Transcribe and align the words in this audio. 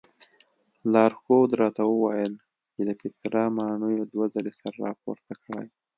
لارښود 0.93 1.49
راته 1.61 1.81
وویل 1.87 2.33
چې 2.73 2.81
د 2.87 2.89
پیترا 3.01 3.45
ماڼیو 3.57 4.09
دوه 4.13 4.25
ځلې 4.33 4.51
سر 4.59 4.73
راپورته 4.85 5.33
کړی. 5.43 5.67